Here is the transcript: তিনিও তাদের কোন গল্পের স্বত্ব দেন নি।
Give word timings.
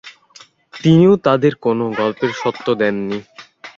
তিনিও 0.73 1.13
তাদের 1.25 1.53
কোন 1.55 1.79
গল্পের 1.93 2.31
স্বত্ব 2.33 2.65
দেন 2.75 2.95
নি। 3.07 3.17